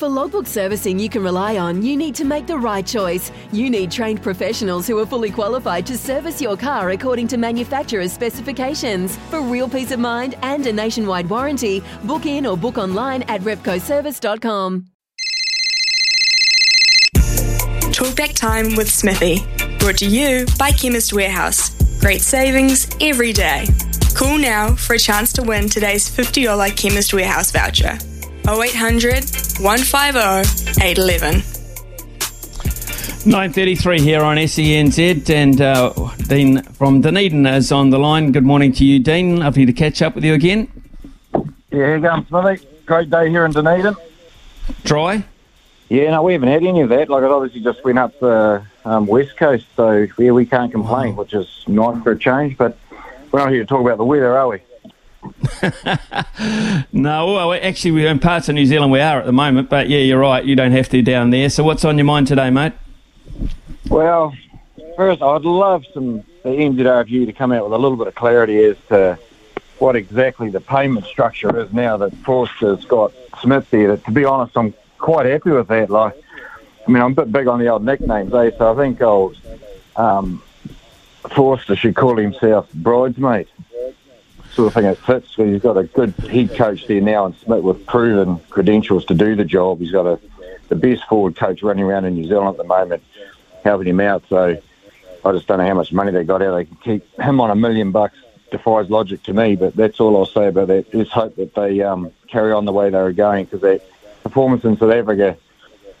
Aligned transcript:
For 0.00 0.08
logbook 0.08 0.46
servicing 0.46 0.98
you 0.98 1.10
can 1.10 1.22
rely 1.22 1.58
on, 1.58 1.82
you 1.82 1.94
need 1.94 2.14
to 2.14 2.24
make 2.24 2.46
the 2.46 2.56
right 2.56 2.86
choice. 2.86 3.30
You 3.52 3.68
need 3.68 3.90
trained 3.90 4.22
professionals 4.22 4.86
who 4.86 4.98
are 4.98 5.04
fully 5.04 5.30
qualified 5.30 5.84
to 5.88 5.98
service 5.98 6.40
your 6.40 6.56
car 6.56 6.88
according 6.92 7.28
to 7.28 7.36
manufacturer's 7.36 8.10
specifications. 8.10 9.18
For 9.28 9.42
real 9.42 9.68
peace 9.68 9.90
of 9.90 10.00
mind 10.00 10.36
and 10.40 10.66
a 10.66 10.72
nationwide 10.72 11.28
warranty, 11.28 11.82
book 12.04 12.24
in 12.24 12.46
or 12.46 12.56
book 12.56 12.78
online 12.78 13.24
at 13.24 13.42
repcoservice.com. 13.42 14.86
Talkback 17.92 18.34
time 18.34 18.76
with 18.76 18.90
Smithy. 18.90 19.40
Brought 19.80 19.98
to 19.98 20.06
you 20.06 20.46
by 20.58 20.72
Chemist 20.72 21.12
Warehouse. 21.12 21.76
Great 22.00 22.22
savings 22.22 22.88
every 23.02 23.34
day. 23.34 23.66
Call 24.14 24.38
now 24.38 24.74
for 24.74 24.94
a 24.94 24.98
chance 24.98 25.30
to 25.34 25.42
win 25.42 25.68
today's 25.68 26.08
$50 26.08 26.74
Chemist 26.74 27.12
Warehouse 27.12 27.50
voucher. 27.50 27.98
0800 28.48 29.49
150 29.60 30.82
811. 30.82 31.42
9.33 33.20 34.00
here 34.00 34.22
on 34.22 34.38
SENZ 34.38 35.28
and 35.28 35.60
uh, 35.60 35.92
Dean 36.28 36.62
from 36.62 37.02
Dunedin 37.02 37.44
is 37.46 37.70
on 37.70 37.90
the 37.90 37.98
line. 37.98 38.32
Good 38.32 38.44
morning 38.44 38.72
to 38.72 38.84
you, 38.86 38.98
Dean. 38.98 39.40
Lovely 39.40 39.66
to 39.66 39.72
catch 39.74 40.00
up 40.00 40.14
with 40.14 40.24
you 40.24 40.32
again. 40.32 40.66
Yeah, 41.34 41.50
here 41.70 42.00
comes 42.00 42.28
Smithy. 42.28 42.66
Great 42.86 43.10
day 43.10 43.28
here 43.28 43.44
in 43.44 43.52
Dunedin. 43.52 43.94
Dry? 44.84 45.22
Yeah, 45.90 46.12
no, 46.12 46.22
we 46.22 46.32
haven't 46.32 46.48
had 46.48 46.64
any 46.64 46.80
of 46.80 46.88
that. 46.88 47.10
Like, 47.10 47.22
it 47.22 47.30
obviously 47.30 47.60
just 47.60 47.84
went 47.84 47.98
up 47.98 48.18
the 48.18 48.64
um, 48.86 49.06
west 49.06 49.36
coast, 49.36 49.66
so 49.76 50.06
yeah, 50.18 50.30
we 50.30 50.46
can't 50.46 50.72
complain, 50.72 51.16
which 51.16 51.34
is 51.34 51.64
nice 51.68 52.02
for 52.02 52.12
a 52.12 52.18
change. 52.18 52.56
But 52.56 52.78
we're 53.30 53.40
not 53.40 53.50
here 53.50 53.60
to 53.60 53.66
talk 53.66 53.82
about 53.82 53.98
the 53.98 54.04
weather, 54.04 54.38
are 54.38 54.48
we? 54.48 54.60
No, 56.92 57.32
well, 57.34 57.52
actually, 57.54 57.92
we're 57.92 58.08
in 58.08 58.18
parts 58.18 58.48
of 58.48 58.54
New 58.54 58.66
Zealand 58.66 58.92
we 58.92 59.00
are 59.00 59.20
at 59.20 59.26
the 59.26 59.32
moment, 59.32 59.70
but 59.70 59.88
yeah, 59.88 59.98
you're 59.98 60.18
right. 60.18 60.44
You 60.44 60.56
don't 60.56 60.72
have 60.72 60.88
to 60.90 61.02
down 61.02 61.30
there. 61.30 61.48
So 61.48 61.62
what's 61.62 61.84
on 61.84 61.98
your 61.98 62.04
mind 62.04 62.26
today, 62.26 62.50
mate? 62.50 62.72
Well, 63.88 64.34
first, 64.96 65.22
I'd 65.22 65.42
love 65.42 65.84
some 65.94 66.24
the 66.42 66.48
NZRFU 66.50 67.26
to 67.26 67.32
come 67.32 67.52
out 67.52 67.64
with 67.64 67.72
a 67.72 67.78
little 67.78 67.96
bit 67.96 68.06
of 68.06 68.14
clarity 68.14 68.64
as 68.64 68.76
to 68.88 69.18
what 69.78 69.96
exactly 69.96 70.50
the 70.50 70.60
payment 70.60 71.06
structure 71.06 71.58
is 71.60 71.72
now 71.72 71.96
that 71.98 72.14
Foster's 72.18 72.84
got 72.84 73.12
Schmidt 73.40 73.70
there. 73.70 73.96
To 73.96 74.10
be 74.10 74.24
honest, 74.24 74.56
I'm 74.56 74.74
quite 74.98 75.26
happy 75.26 75.50
with 75.50 75.68
that. 75.68 75.90
Like, 75.90 76.14
I 76.86 76.90
mean, 76.90 77.02
I'm 77.02 77.12
a 77.12 77.14
bit 77.14 77.32
big 77.32 77.46
on 77.46 77.58
the 77.58 77.68
old 77.68 77.84
nicknames, 77.84 78.32
eh? 78.34 78.50
So 78.56 78.72
I 78.72 78.76
think 78.76 79.00
old 79.00 79.36
um, 79.96 80.42
Forster 81.34 81.76
should 81.76 81.94
call 81.94 82.16
himself 82.16 82.72
Bridesmaid. 82.72 83.48
Sort 84.52 84.66
of 84.68 84.74
thing 84.74 84.84
it 84.84 84.98
fits. 84.98 85.34
because 85.36 85.52
He's 85.52 85.62
got 85.62 85.76
a 85.76 85.84
good 85.84 86.10
head 86.10 86.56
coach 86.56 86.86
there 86.86 87.00
now, 87.00 87.26
and 87.26 87.36
Schmidt 87.36 87.62
with 87.62 87.86
proven 87.86 88.38
credentials 88.50 89.04
to 89.06 89.14
do 89.14 89.36
the 89.36 89.44
job. 89.44 89.78
He's 89.78 89.92
got 89.92 90.06
a 90.06 90.18
the 90.70 90.76
best 90.76 91.04
forward 91.04 91.36
coach 91.36 91.62
running 91.62 91.84
around 91.84 92.06
in 92.06 92.14
New 92.14 92.26
Zealand 92.26 92.48
at 92.50 92.56
the 92.56 92.64
moment, 92.64 93.02
helping 93.62 93.88
him 93.88 94.00
out. 94.00 94.22
So 94.28 94.56
I 95.24 95.32
just 95.32 95.46
don't 95.46 95.58
know 95.58 95.66
how 95.66 95.74
much 95.74 95.92
money 95.92 96.12
they 96.12 96.24
got 96.24 96.40
out. 96.40 96.54
They 96.54 96.64
can 96.64 96.76
keep 96.76 97.20
him 97.20 97.40
on 97.40 97.50
a 97.50 97.56
million 97.56 97.90
bucks. 97.90 98.16
Defies 98.50 98.90
logic 98.90 99.22
to 99.24 99.32
me, 99.32 99.54
but 99.54 99.76
that's 99.76 100.00
all 100.00 100.16
I'll 100.16 100.26
say 100.26 100.48
about 100.48 100.68
that. 100.68 100.92
Let's 100.92 101.10
hope 101.10 101.36
that 101.36 101.54
they 101.54 101.82
um, 101.82 102.10
carry 102.26 102.52
on 102.52 102.64
the 102.64 102.72
way 102.72 102.90
they 102.90 102.98
were 102.98 103.12
going 103.12 103.44
because 103.44 103.60
that 103.60 103.82
performance 104.24 104.64
in 104.64 104.76
South 104.76 104.92
Africa 104.92 105.36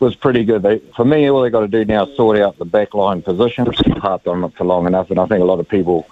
was 0.00 0.16
pretty 0.16 0.44
good. 0.44 0.62
They, 0.62 0.78
for 0.96 1.04
me, 1.04 1.30
all 1.30 1.42
they 1.42 1.50
got 1.50 1.60
to 1.60 1.68
do 1.68 1.84
now 1.84 2.06
is 2.06 2.16
sort 2.16 2.38
out 2.38 2.58
the 2.58 2.66
backline 2.66 3.24
position. 3.24 3.66
Harped 4.00 4.26
on 4.26 4.42
it 4.42 4.54
for 4.54 4.64
long 4.64 4.86
enough, 4.86 5.10
and 5.10 5.20
I 5.20 5.26
think 5.26 5.42
a 5.42 5.44
lot 5.44 5.60
of 5.60 5.68
people 5.68 6.08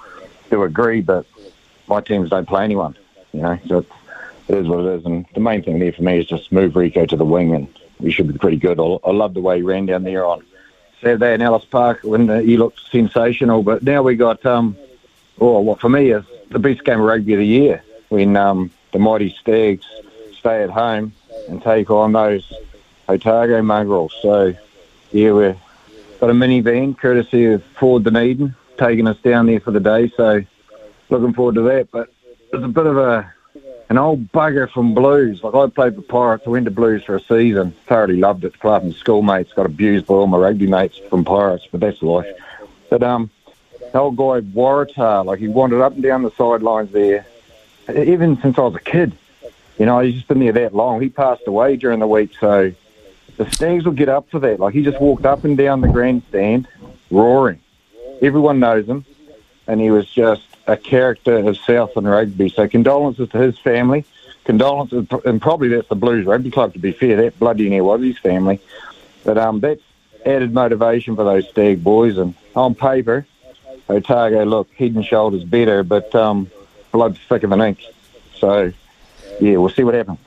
do 0.50 0.62
agree, 0.62 1.00
but 1.00 1.26
my 1.88 2.00
teams 2.00 2.30
don't 2.30 2.46
play 2.46 2.64
anyone. 2.64 2.96
You 3.32 3.42
know, 3.42 3.58
so 3.66 3.78
it 4.48 4.54
is 4.54 4.66
what 4.66 4.80
it 4.80 4.98
is. 4.98 5.04
And 5.04 5.26
the 5.34 5.40
main 5.40 5.62
thing 5.62 5.78
there 5.78 5.92
for 5.92 6.02
me 6.02 6.18
is 6.18 6.26
just 6.26 6.50
move 6.52 6.72
Rieko 6.72 7.08
to 7.08 7.16
the 7.16 7.24
wing, 7.24 7.54
and 7.54 7.68
we 8.00 8.10
should 8.10 8.28
be 8.28 8.38
pretty 8.38 8.56
good. 8.56 8.78
I, 8.80 9.10
love 9.10 9.34
the 9.34 9.40
way 9.40 9.56
he 9.56 9.62
ran 9.62 9.86
down 9.86 10.04
there 10.04 10.24
on 10.24 10.44
Saturday 11.00 11.34
in 11.34 11.42
Ellis 11.42 11.64
Park 11.64 12.00
when 12.02 12.28
he 12.44 12.56
looked 12.56 12.80
sensational. 12.90 13.62
But 13.62 13.82
now 13.82 14.02
we 14.02 14.16
got, 14.16 14.44
um, 14.46 14.76
oh, 15.40 15.60
what 15.60 15.80
for 15.80 15.88
me 15.88 16.10
is 16.10 16.24
the 16.50 16.58
best 16.58 16.84
game 16.84 17.00
of 17.00 17.06
rugby 17.06 17.34
of 17.34 17.40
the 17.40 17.46
year 17.46 17.82
when 18.08 18.36
um, 18.36 18.70
the 18.92 18.98
mighty 18.98 19.30
Stags 19.40 19.84
stay 20.32 20.62
at 20.62 20.70
home 20.70 21.12
and 21.48 21.62
take 21.62 21.90
on 21.90 22.12
those 22.12 22.50
Otago 23.08 23.62
mongrels. 23.62 24.14
So, 24.22 24.54
yeah, 25.12 25.32
we've 25.32 25.56
got 26.20 26.30
a 26.30 26.32
minivan 26.32 26.96
courtesy 26.96 27.46
of 27.46 27.62
Ford 27.64 28.04
Dunedin 28.04 28.54
taking 28.78 29.06
us 29.06 29.18
down 29.18 29.46
there 29.46 29.60
for 29.60 29.72
the 29.72 29.80
day. 29.80 30.10
So, 30.16 30.44
looking 31.10 31.32
forward 31.32 31.56
to 31.56 31.62
that. 31.62 31.90
But 31.90 32.12
it's 32.52 32.64
a 32.64 32.68
bit 32.68 32.86
of 32.86 32.96
a 32.96 33.32
an 33.90 33.96
old 33.96 34.30
bugger 34.32 34.70
from 34.70 34.94
Blues. 34.94 35.42
Like 35.42 35.54
I 35.54 35.66
played 35.68 35.94
for 35.94 36.02
Pirates, 36.02 36.44
I 36.46 36.50
went 36.50 36.66
to 36.66 36.70
Blues 36.70 37.04
for 37.04 37.16
a 37.16 37.20
season. 37.20 37.72
Thoroughly 37.86 38.16
loved 38.16 38.44
it. 38.44 38.58
Club 38.60 38.84
and 38.84 38.94
schoolmates 38.94 39.52
got 39.52 39.66
abused 39.66 40.06
by 40.06 40.14
all 40.14 40.26
my 40.26 40.36
rugby 40.36 40.66
mates 40.66 40.98
from 41.08 41.24
Pirates, 41.24 41.66
but 41.70 41.80
that's 41.80 42.02
life. 42.02 42.26
But 42.90 43.02
um, 43.02 43.30
the 43.92 43.98
old 43.98 44.16
guy 44.16 44.40
Waratah, 44.40 45.24
like 45.24 45.38
he 45.38 45.48
wandered 45.48 45.82
up 45.82 45.94
and 45.94 46.02
down 46.02 46.22
the 46.22 46.30
sidelines 46.32 46.92
there, 46.92 47.26
even 47.88 48.40
since 48.40 48.58
I 48.58 48.62
was 48.62 48.74
a 48.74 48.80
kid. 48.80 49.16
You 49.78 49.86
know, 49.86 50.00
he's 50.00 50.14
just 50.14 50.28
been 50.28 50.40
there 50.40 50.52
that 50.52 50.74
long. 50.74 51.00
He 51.00 51.08
passed 51.08 51.46
away 51.46 51.76
during 51.76 52.00
the 52.00 52.06
week, 52.06 52.32
so 52.38 52.72
the 53.36 53.50
Stags 53.50 53.84
will 53.84 53.92
get 53.92 54.08
up 54.08 54.28
for 54.28 54.40
that. 54.40 54.60
Like 54.60 54.74
he 54.74 54.82
just 54.82 55.00
walked 55.00 55.24
up 55.24 55.44
and 55.44 55.56
down 55.56 55.80
the 55.80 55.88
grandstand, 55.88 56.68
roaring. 57.10 57.60
Everyone 58.20 58.58
knows 58.58 58.86
him, 58.86 59.04
and 59.66 59.80
he 59.80 59.90
was 59.90 60.10
just 60.10 60.47
a 60.68 60.76
character 60.76 61.38
of 61.38 61.56
Southland 61.56 62.08
rugby. 62.08 62.50
So 62.50 62.68
condolences 62.68 63.28
to 63.30 63.38
his 63.38 63.58
family. 63.58 64.04
Condolences, 64.44 65.06
and 65.24 65.42
probably 65.42 65.68
that's 65.68 65.88
the 65.88 65.96
Blues 65.96 66.24
Rugby 66.24 66.50
Club. 66.50 66.74
To 66.74 66.78
be 66.78 66.92
fair, 66.92 67.16
that 67.16 67.38
bloody 67.38 67.68
near 67.68 67.82
was 67.82 68.02
his 68.02 68.18
family. 68.18 68.60
But 69.24 69.36
um, 69.36 69.60
that's 69.60 69.82
added 70.24 70.54
motivation 70.54 71.16
for 71.16 71.24
those 71.24 71.48
Stag 71.48 71.82
boys. 71.82 72.16
And 72.18 72.34
on 72.54 72.74
paper, 72.74 73.26
Otago 73.88 74.44
look 74.44 74.72
head 74.74 74.94
and 74.94 75.04
shoulders 75.04 75.44
better, 75.44 75.82
but 75.82 76.14
um, 76.14 76.50
blood's 76.92 77.18
thicker 77.28 77.46
than 77.46 77.60
ink. 77.60 77.80
So 78.36 78.72
yeah, 79.40 79.56
we'll 79.56 79.70
see 79.70 79.84
what 79.84 79.94
happens. 79.94 80.18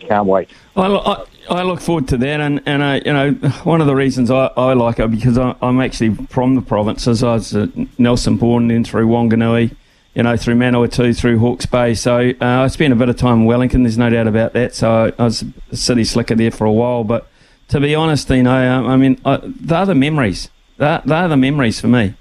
Can't 0.00 0.26
wait. 0.26 0.48
I, 0.76 0.86
I, 0.86 1.24
I 1.50 1.62
look 1.62 1.80
forward 1.80 2.08
to 2.08 2.16
that, 2.18 2.40
and 2.40 2.62
and 2.66 2.82
I, 2.84 2.96
you 3.04 3.12
know, 3.12 3.32
one 3.64 3.80
of 3.80 3.86
the 3.86 3.96
reasons 3.96 4.30
I, 4.30 4.46
I 4.56 4.72
like 4.74 4.98
it 5.00 5.10
because 5.10 5.36
I, 5.38 5.56
I'm 5.60 5.80
actually 5.80 6.14
from 6.14 6.54
the 6.54 6.62
provinces. 6.62 7.22
I 7.22 7.34
was 7.34 7.54
Nelson 7.98 8.36
born, 8.36 8.68
then 8.68 8.84
through 8.84 9.08
Wanganui, 9.08 9.74
you 10.18 10.24
know, 10.24 10.36
through 10.36 10.56
Manawatu, 10.56 11.16
through 11.16 11.38
Hawke's 11.38 11.64
Bay. 11.64 11.94
So 11.94 12.30
uh, 12.40 12.44
I 12.44 12.66
spent 12.66 12.92
a 12.92 12.96
bit 12.96 13.08
of 13.08 13.16
time 13.16 13.42
in 13.42 13.44
Wellington. 13.44 13.84
There's 13.84 13.96
no 13.96 14.10
doubt 14.10 14.26
about 14.26 14.52
that. 14.54 14.74
So 14.74 15.12
I 15.16 15.22
was 15.22 15.44
a 15.70 15.76
city 15.76 16.02
slicker 16.02 16.34
there 16.34 16.50
for 16.50 16.64
a 16.64 16.72
while. 16.72 17.04
But 17.04 17.28
to 17.68 17.78
be 17.78 17.94
honest, 17.94 18.28
you 18.28 18.42
know, 18.42 18.50
I 18.52 18.96
mean, 18.96 19.20
I, 19.24 19.38
they're 19.44 19.86
the 19.86 19.94
memories. 19.94 20.50
They're, 20.76 21.02
they're 21.04 21.28
the 21.28 21.36
memories 21.36 21.80
for 21.80 21.86
me. 21.86 22.14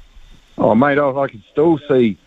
Oh, 0.59 0.75
mate, 0.75 0.99
I, 0.99 1.09
I 1.09 1.27
could 1.27 1.41
still 1.51 1.79
see 1.89 2.19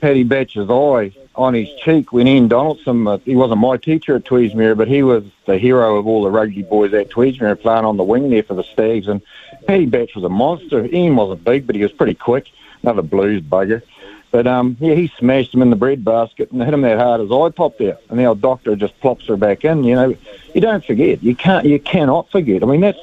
Paddy 0.00 0.22
Batch's 0.22 0.70
eye 0.70 1.12
on 1.34 1.54
his 1.54 1.68
cheek 1.80 2.12
when 2.12 2.28
Ian 2.28 2.46
Donaldson, 2.46 3.08
uh, 3.08 3.18
he 3.18 3.34
wasn't 3.34 3.58
my 3.58 3.76
teacher 3.76 4.14
at 4.14 4.24
Tweedsmuir, 4.24 4.76
but 4.76 4.86
he 4.86 5.02
was 5.02 5.24
the 5.46 5.58
hero 5.58 5.96
of 5.96 6.06
all 6.06 6.22
the 6.22 6.30
rugby 6.30 6.62
boys 6.62 6.94
at 6.94 7.08
Tweedsmuir 7.08 7.60
playing 7.60 7.84
on 7.84 7.96
the 7.96 8.04
wing 8.04 8.30
there 8.30 8.44
for 8.44 8.54
the 8.54 8.62
Stags. 8.62 9.08
And 9.08 9.20
Paddy 9.66 9.86
Batch 9.86 10.14
was 10.14 10.22
a 10.22 10.28
monster. 10.28 10.86
Ian 10.86 11.16
wasn't 11.16 11.42
big, 11.42 11.66
but 11.66 11.74
he 11.74 11.82
was 11.82 11.90
pretty 11.90 12.14
quick. 12.14 12.46
Another 12.84 13.02
blues 13.02 13.42
bugger. 13.42 13.82
But 14.30 14.46
um, 14.46 14.76
yeah, 14.78 14.94
he 14.94 15.08
smashed 15.18 15.54
him 15.54 15.62
in 15.62 15.70
the 15.70 15.76
bread 15.76 16.04
basket 16.04 16.50
and 16.50 16.62
hit 16.62 16.74
him 16.74 16.82
that 16.82 16.98
hard 16.98 17.20
his 17.20 17.30
eye 17.30 17.48
popped 17.50 17.80
out. 17.80 18.00
And 18.10 18.18
the 18.18 18.26
old 18.26 18.40
doctor 18.40 18.76
just 18.76 18.98
plops 19.00 19.26
her 19.26 19.36
back 19.36 19.64
in. 19.64 19.84
You 19.84 19.94
know, 19.94 20.16
you 20.54 20.60
don't 20.60 20.84
forget. 20.84 21.22
You 21.22 21.34
can't. 21.34 21.64
You 21.64 21.78
cannot 21.80 22.30
forget. 22.30 22.62
I 22.62 22.66
mean, 22.66 22.80
that's 22.80 22.98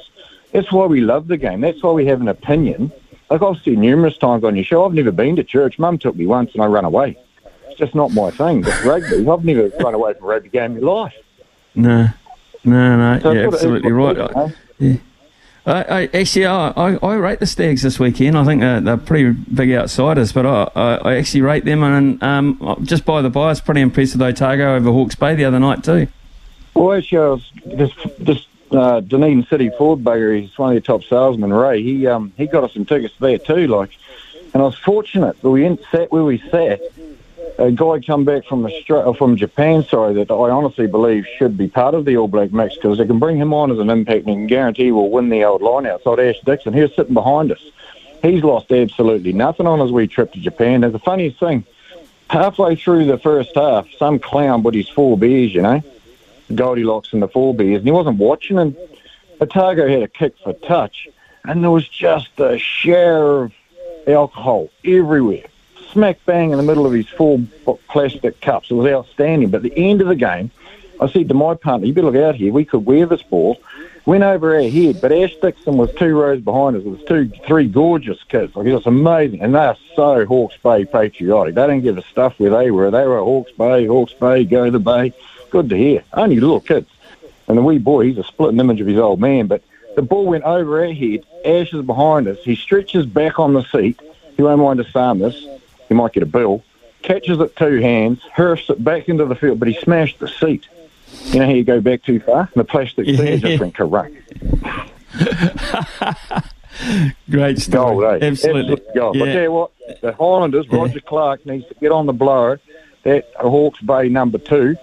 that's 0.52 0.70
why 0.70 0.86
we 0.86 1.00
love 1.00 1.26
the 1.26 1.36
game. 1.36 1.60
That's 1.62 1.82
why 1.82 1.90
we 1.92 2.06
have 2.06 2.20
an 2.20 2.28
opinion. 2.28 2.92
Like 3.28 3.42
I've 3.42 3.60
seen 3.62 3.80
numerous 3.80 4.16
times 4.18 4.44
on 4.44 4.54
your 4.54 4.64
show. 4.64 4.84
I've 4.84 4.94
never 4.94 5.10
been 5.10 5.34
to 5.36 5.44
church. 5.44 5.78
Mum 5.80 5.98
took 5.98 6.14
me 6.14 6.26
once, 6.26 6.52
and 6.54 6.62
I 6.62 6.66
ran 6.66 6.84
away. 6.84 7.18
It's 7.68 7.78
just 7.78 7.94
not 7.94 8.12
my 8.12 8.30
thing. 8.30 8.62
But 8.62 8.84
rugby, 8.84 9.28
I've 9.28 9.44
never 9.44 9.68
run 9.80 9.94
away 9.94 10.14
from 10.14 10.24
a 10.24 10.26
rugby 10.28 10.48
game 10.48 10.76
in 10.76 10.84
my 10.84 10.92
life. 10.92 11.14
No, 11.74 12.08
no, 12.64 12.96
no. 12.96 13.20
So 13.20 13.32
yeah, 13.32 13.40
it's 13.40 13.46
what 13.46 13.54
it 13.54 13.54
is, 13.54 13.54
absolutely 13.54 13.90
right. 13.92 14.16
eh? 14.36 14.48
Yeah. 14.78 14.96
I, 15.66 15.82
I, 15.82 16.02
actually, 16.14 16.46
I, 16.46 16.70
I, 16.70 17.14
rate 17.14 17.40
the 17.40 17.46
Stags 17.46 17.82
this 17.82 17.98
weekend. 17.98 18.38
I 18.38 18.44
think 18.44 18.60
they're, 18.60 18.80
they're 18.80 18.96
pretty 18.96 19.32
big 19.32 19.72
outsiders, 19.72 20.32
but 20.32 20.46
I, 20.46 20.70
I, 20.76 20.94
I 20.94 21.16
actually 21.16 21.40
rate 21.40 21.64
them. 21.64 21.82
And 21.82 22.22
um, 22.22 22.78
just 22.84 23.04
by 23.04 23.20
the 23.20 23.30
by, 23.30 23.46
I 23.46 23.48
was 23.48 23.60
pretty 23.60 23.80
impressed 23.80 24.14
with 24.14 24.22
Otago 24.22 24.76
over 24.76 24.92
Hawke's 24.92 25.16
Bay 25.16 25.34
the 25.34 25.44
other 25.44 25.58
night 25.58 25.82
too. 25.82 26.06
Well, 26.74 26.96
actually, 26.96 27.18
I 27.18 27.28
was 27.28 27.52
this 27.64 27.92
this 28.18 28.46
uh, 28.70 29.00
Dunedin 29.00 29.44
City 29.46 29.70
Ford 29.76 30.04
bugger. 30.04 30.40
He's 30.40 30.56
one 30.56 30.76
of 30.76 30.80
the 30.80 30.86
top 30.86 31.02
salesmen, 31.02 31.52
Ray. 31.52 31.82
He 31.82 32.06
um 32.06 32.32
he 32.36 32.46
got 32.46 32.62
us 32.62 32.74
some 32.74 32.84
tickets 32.84 33.14
there 33.18 33.38
too. 33.38 33.66
Like, 33.66 33.90
and 34.54 34.62
I 34.62 34.66
was 34.66 34.78
fortunate 34.78 35.40
that 35.42 35.50
we 35.50 35.78
sat 35.90 36.12
where 36.12 36.22
we 36.22 36.38
sat, 36.50 36.80
Uh, 37.58 37.64
a 37.64 37.72
guy 37.72 38.00
come 38.00 38.24
back 38.24 38.44
from 38.44 38.64
Australia, 38.66 39.08
uh, 39.08 39.12
from 39.12 39.36
Japan, 39.36 39.82
sorry, 39.84 40.14
that 40.14 40.30
I 40.30 40.50
honestly 40.50 40.86
believe 40.86 41.26
should 41.38 41.56
be 41.56 41.68
part 41.68 41.94
of 41.94 42.04
the 42.04 42.16
All 42.16 42.28
Black 42.28 42.52
mix 42.52 42.74
because 42.74 42.98
they 42.98 43.06
can 43.06 43.18
bring 43.18 43.36
him 43.36 43.54
on 43.54 43.70
as 43.70 43.78
an 43.78 43.90
impact 43.90 44.26
and 44.26 44.36
can 44.36 44.46
guarantee 44.46 44.92
we'll 44.92 45.10
win 45.10 45.28
the 45.28 45.44
old 45.44 45.62
line 45.62 45.86
outside 45.86 46.20
Ash 46.20 46.40
Dixon. 46.44 46.74
He 46.74 46.82
was 46.82 46.94
sitting 46.94 47.14
behind 47.14 47.52
us. 47.52 47.62
He's 48.22 48.42
lost 48.42 48.72
absolutely 48.72 49.32
nothing 49.32 49.66
on 49.66 49.80
his 49.80 49.92
wee 49.92 50.06
trip 50.06 50.32
to 50.32 50.40
Japan. 50.40 50.84
And 50.84 50.92
the 50.92 50.98
funniest 50.98 51.38
thing, 51.38 51.64
halfway 52.28 52.76
through 52.76 53.06
the 53.06 53.18
first 53.18 53.54
half, 53.54 53.88
some 53.98 54.18
clown 54.18 54.62
put 54.62 54.74
his 54.74 54.88
four 54.88 55.16
beers, 55.16 55.54
you 55.54 55.62
know, 55.62 55.82
Goldilocks 56.54 57.12
and 57.12 57.22
the 57.22 57.28
four 57.28 57.54
beers, 57.54 57.78
and 57.78 57.86
he 57.86 57.92
wasn't 57.92 58.18
watching. 58.18 58.58
And 58.58 58.76
Otago 59.40 59.88
had 59.88 60.02
a 60.02 60.08
kick 60.08 60.34
for 60.42 60.52
touch, 60.52 61.08
and 61.44 61.62
there 61.62 61.70
was 61.70 61.88
just 61.88 62.38
a 62.38 62.58
share 62.58 63.44
of 63.44 63.52
alcohol 64.06 64.70
everywhere 64.84 65.44
smack 65.96 66.18
bang 66.26 66.50
in 66.50 66.58
the 66.58 66.62
middle 66.62 66.84
of 66.84 66.92
his 66.92 67.08
four 67.08 67.40
plastic 67.88 68.38
cups. 68.42 68.70
It 68.70 68.74
was 68.74 68.86
outstanding. 68.86 69.48
But 69.48 69.64
at 69.64 69.74
the 69.74 69.90
end 69.90 70.02
of 70.02 70.08
the 70.08 70.14
game, 70.14 70.50
I 71.00 71.08
said 71.08 71.28
to 71.28 71.34
my 71.34 71.54
partner, 71.54 71.86
you 71.86 71.94
better 71.94 72.10
look 72.10 72.22
out 72.22 72.34
here. 72.34 72.52
We 72.52 72.66
could 72.66 72.84
wear 72.84 73.06
this 73.06 73.22
ball. 73.22 73.58
Went 74.04 74.22
over 74.22 74.54
our 74.54 74.68
head, 74.68 75.00
but 75.00 75.10
Ash 75.10 75.34
Dixon 75.36 75.78
was 75.78 75.92
two 75.94 76.14
rows 76.14 76.40
behind 76.40 76.76
us. 76.76 76.82
There 76.82 76.92
was 76.92 77.02
two, 77.04 77.28
three 77.46 77.66
gorgeous 77.66 78.22
kids. 78.24 78.54
Like, 78.54 78.66
it 78.66 78.74
was 78.74 78.86
amazing. 78.86 79.40
And 79.40 79.54
they're 79.54 79.76
so 79.96 80.26
Hawke's 80.26 80.58
Bay 80.58 80.84
patriotic. 80.84 81.54
They 81.54 81.62
didn't 81.62 81.82
give 81.82 81.96
a 81.96 82.02
stuff 82.02 82.38
where 82.38 82.50
they 82.50 82.70
were. 82.70 82.90
They 82.90 83.06
were 83.06 83.18
Hawke's 83.18 83.52
Bay, 83.52 83.86
Hawke's 83.86 84.12
Bay, 84.12 84.44
go 84.44 84.66
to 84.66 84.70
the 84.70 84.78
Bay. 84.78 85.14
Good 85.48 85.70
to 85.70 85.76
hear. 85.76 86.04
Only 86.12 86.38
little 86.38 86.60
kids. 86.60 86.90
And 87.48 87.56
the 87.56 87.62
wee 87.62 87.78
boy, 87.78 88.04
he's 88.04 88.18
a 88.18 88.24
splitting 88.24 88.60
image 88.60 88.82
of 88.82 88.86
his 88.86 88.98
old 88.98 89.18
man. 89.18 89.46
But 89.46 89.62
the 89.96 90.02
ball 90.02 90.26
went 90.26 90.44
over 90.44 90.84
our 90.84 90.92
head. 90.92 91.24
Ash 91.44 91.72
is 91.72 91.84
behind 91.84 92.28
us. 92.28 92.38
He 92.44 92.54
stretches 92.54 93.06
back 93.06 93.40
on 93.40 93.54
the 93.54 93.62
seat. 93.62 93.98
He 94.36 94.42
won't 94.42 94.60
mind 94.60 94.80
us 94.80 94.92
saying 94.92 95.18
this 95.18 95.55
he 95.88 95.94
might 95.94 96.12
get 96.12 96.22
a 96.22 96.26
bill. 96.26 96.62
Catches 97.02 97.38
it 97.40 97.54
two 97.56 97.80
hands, 97.80 98.20
hurfs 98.34 98.68
it 98.70 98.82
back 98.82 99.08
into 99.08 99.24
the 99.24 99.34
field, 99.34 99.60
but 99.60 99.68
he 99.68 99.74
smashed 99.74 100.18
the 100.18 100.28
seat. 100.28 100.66
You 101.26 101.38
know 101.38 101.46
how 101.46 101.52
you 101.52 101.64
go 101.64 101.80
back 101.80 102.02
too 102.02 102.20
far? 102.20 102.40
And 102.40 102.54
the 102.54 102.64
plastic 102.64 103.06
yeah. 103.06 103.16
seat 103.16 103.40
just 103.40 103.60
went 103.60 103.74
correct. 103.74 104.14
Great 107.30 107.58
story. 107.60 107.94
Gold, 107.96 108.22
eh? 108.22 108.26
Absolutely. 108.26 108.72
Absolute 108.72 108.94
gold. 108.94 109.16
Yeah. 109.16 109.22
I 109.22 109.26
tell 109.32 109.42
you 109.42 109.52
what, 109.52 109.70
the 110.00 110.12
Highlanders, 110.12 110.66
yeah. 110.68 110.76
Roger 110.76 111.00
Clark 111.00 111.46
needs 111.46 111.66
to 111.68 111.74
get 111.74 111.92
on 111.92 112.06
the 112.06 112.12
blower. 112.12 112.60
That 113.04 113.32
Hawke's 113.36 113.80
Bay 113.80 114.08
number 114.08 114.38
two, 114.38 114.76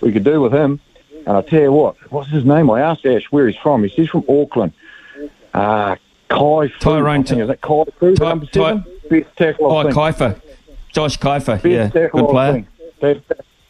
we 0.00 0.12
could 0.12 0.24
do 0.24 0.40
with 0.42 0.52
him. 0.52 0.80
And 1.26 1.36
I 1.36 1.40
tell 1.40 1.62
you 1.62 1.72
what, 1.72 1.96
what's 2.12 2.30
his 2.30 2.44
name? 2.44 2.70
I 2.70 2.82
asked 2.82 3.06
Ash 3.06 3.24
where 3.30 3.48
he's 3.48 3.56
from. 3.56 3.82
He 3.82 3.88
says 3.88 3.96
he's 3.96 4.10
from 4.10 4.24
Auckland. 4.28 4.72
Uh, 5.54 5.96
Kai 6.28 6.68
Tyrone. 6.78 7.22
Is 7.22 7.48
that 7.48 7.60
Kai 7.62 7.84
Fu, 7.98 8.14
Ty- 8.14 8.28
number 8.28 8.46
seven? 8.52 8.84
Ty- 8.84 8.90
best 9.08 9.36
tackle. 9.36 9.72
Oh, 9.72 9.84
Kaifa. 9.84 10.40
Josh 10.92 11.18
Kaifa. 11.18 11.62
yeah, 11.64 11.88
good 11.88 12.28
player. 12.28 12.66
Best, 13.00 13.20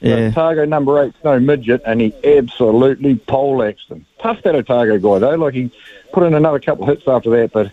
yeah. 0.01 0.29
Otago 0.29 0.65
number 0.65 1.03
eight's 1.03 1.17
no 1.23 1.39
midget, 1.39 1.83
and 1.85 2.01
he 2.01 2.15
absolutely 2.25 3.17
poleaxed 3.17 3.89
them. 3.89 4.07
Tough 4.21 4.43
that 4.43 4.55
Otago 4.55 4.99
guy 4.99 5.19
though. 5.19 5.37
Like 5.37 5.55
he 5.55 5.71
put 6.13 6.25
in 6.25 6.35
another 6.35 6.59
couple 6.59 6.85
of 6.85 6.89
hits 6.89 7.07
after 7.07 7.31
that, 7.31 7.53
but 7.53 7.71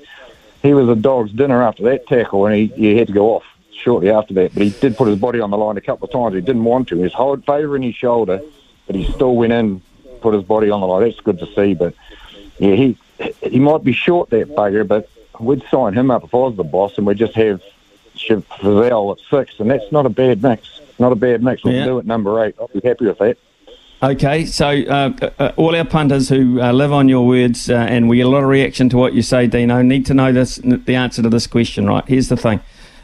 he 0.62 0.74
was 0.74 0.90
a 0.90 0.96
dog's 0.96 1.32
dinner 1.32 1.64
after 1.64 1.84
that 1.84 2.08
tackle, 2.08 2.46
and 2.46 2.56
he, 2.56 2.68
he 2.68 2.98
had 2.98 3.08
to 3.08 3.14
go 3.14 3.36
off 3.36 3.44
shortly 3.72 4.10
after 4.10 4.34
that. 4.36 4.54
But 4.54 4.64
he 4.64 4.70
did 4.72 4.98
put 4.98 5.08
his 5.08 5.18
body 5.20 5.40
on 5.40 5.52
the 5.52 5.58
line 5.58 5.78
a 5.78 5.82
couple 5.82 6.08
of 6.08 6.12
times. 6.12 6.36
He 6.36 6.42
didn't 6.42 6.66
want 6.66 6.90
to. 6.90 6.98
He 6.98 7.04
was 7.04 7.14
hold 7.14 7.46
favouring 7.46 7.84
his 7.84 7.96
shoulder, 7.96 8.42
but 8.86 8.96
he 8.96 9.10
still 9.12 9.36
went 9.36 9.54
in, 9.54 9.82
put 10.22 10.34
his 10.34 10.44
body 10.44 10.70
on 10.70 10.82
the 10.82 10.88
line. 10.88 11.04
That's 11.04 11.20
good 11.22 11.40
to 11.40 11.48
see. 11.54 11.74
But 11.74 11.94
yeah, 12.60 12.76
he 12.76 12.98
he 13.42 13.60
might 13.60 13.84
be 13.84 13.94
short 13.94 14.30
that 14.32 14.50
bugger, 14.50 14.86
but 14.86 15.10
we'd 15.40 15.64
sign 15.72 15.94
him 15.94 16.12
up 16.12 16.26
if 16.26 16.34
I 16.34 16.38
was 16.38 16.58
the 16.58 16.64
boss, 16.64 16.98
and 16.98 17.08
we'd 17.08 17.18
just 17.18 17.36
have 17.36 17.62
Shiv 18.18 18.48
Frizell 18.50 19.18
at 19.18 19.24
six, 19.30 19.60
and 19.60 19.70
that's 19.70 19.92
not 19.92 20.06
a 20.06 20.10
bad 20.10 20.42
mix. 20.42 20.82
Not 21.00 21.12
a 21.12 21.16
bad 21.16 21.44
mix. 21.44 21.64
We'll 21.64 21.76
yeah. 21.76 21.86
do 21.86 22.00
it 22.00 22.06
number 22.06 22.44
eight. 22.44 22.56
I'll 22.60 22.68
be 22.68 22.82
happy 22.84 23.06
with 23.06 23.18
that. 23.20 23.38
Okay, 24.02 24.46
so 24.46 24.68
uh, 24.68 25.12
uh, 25.40 25.52
all 25.56 25.76
our 25.76 25.86
punters 25.86 26.30
who 26.30 26.62
uh, 26.62 26.72
live 26.72 26.94
on 26.94 27.10
your 27.10 27.26
words, 27.26 27.68
uh, 27.68 27.74
and 27.76 28.08
we 28.08 28.18
get 28.18 28.28
a 28.28 28.30
lot 28.30 28.44
of 28.44 28.50
reaction 28.50 28.90
to 28.90 28.98
what 28.98 29.14
you 29.14 29.24
say, 29.24 29.48
Dino, 29.48 29.82
need 29.82 30.06
to 30.06 30.14
know 30.14 30.32
this 30.32 30.58
the 30.58 30.96
answer 30.96 31.24
to 31.24 31.30
this 31.30 31.48
question, 31.48 31.88
right? 31.88 32.04
Here's 32.08 32.30
the 32.30 32.38
thing. 32.38 32.60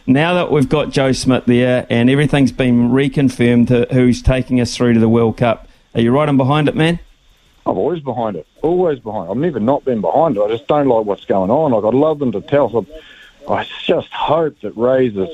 Now 0.05 0.33
that 0.35 0.51
we've 0.51 0.69
got 0.69 0.91
Joe 0.91 1.11
Schmidt 1.11 1.47
there 1.47 1.87
and 1.89 2.09
everything's 2.09 2.51
been 2.51 2.89
reconfirmed 2.89 3.91
who's 3.91 4.21
taking 4.21 4.59
us 4.59 4.75
through 4.75 4.93
to 4.93 4.99
the 4.99 5.09
World 5.09 5.37
Cup, 5.37 5.67
are 5.95 6.01
you 6.01 6.11
riding 6.11 6.37
behind 6.37 6.67
it, 6.67 6.75
man? 6.75 6.99
I'm 7.65 7.77
always 7.77 8.03
behind 8.03 8.35
it. 8.35 8.45
Always 8.61 8.99
behind. 8.99 9.31
I've 9.31 9.37
never 9.37 9.59
not 9.59 9.85
been 9.85 10.01
behind 10.01 10.35
it. 10.35 10.41
I 10.41 10.49
just 10.49 10.67
don't 10.67 10.87
like 10.87 11.05
what's 11.05 11.25
going 11.25 11.49
on. 11.49 11.71
Like 11.71 11.85
I'd 11.85 11.93
love 11.93 12.19
them 12.19 12.33
to 12.33 12.41
tell. 12.41 12.69
So 12.69 12.85
Oh, 13.47 13.53
I 13.53 13.67
just 13.83 14.11
hope 14.11 14.59
that 14.61 14.75
Ray's 14.77 15.15
has 15.15 15.29